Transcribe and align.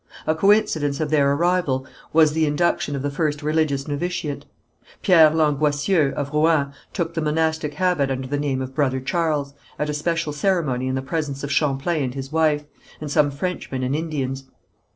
A 0.25 0.33
coincidence 0.33 0.99
of 0.99 1.11
their 1.11 1.31
arrival 1.33 1.85
was 2.11 2.33
the 2.33 2.47
induction 2.47 2.95
of 2.95 3.03
the 3.03 3.11
first 3.11 3.43
religious 3.43 3.87
novitiate. 3.87 4.45
Pierre 5.03 5.29
Langoissieux, 5.29 6.11
of 6.15 6.33
Rouen, 6.33 6.73
took 6.91 7.13
the 7.13 7.21
monastic 7.21 7.75
habit 7.75 8.09
under 8.09 8.25
the 8.27 8.39
name 8.39 8.63
of 8.63 8.73
Brother 8.73 8.99
Charles, 8.99 9.53
at 9.77 9.91
a 9.91 9.93
special 9.93 10.33
ceremony 10.33 10.87
in 10.87 10.95
the 10.95 11.03
presence 11.03 11.43
of 11.43 11.51
Champlain 11.51 12.03
and 12.05 12.13
his 12.15 12.31
wife, 12.31 12.63
and 12.99 13.11
some 13.11 13.29
Frenchmen 13.29 13.83
and 13.83 13.95
Indians. 13.95 14.45